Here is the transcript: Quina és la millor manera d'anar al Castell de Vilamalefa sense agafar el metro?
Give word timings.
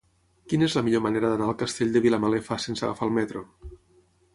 Quina 0.53 0.65
és 0.69 0.77
la 0.77 0.83
millor 0.87 1.03
manera 1.07 1.29
d'anar 1.33 1.49
al 1.51 1.59
Castell 1.61 1.95
de 1.99 2.03
Vilamalefa 2.09 2.61
sense 2.67 2.87
agafar 2.89 3.11
el 3.11 3.19
metro? 3.23 3.51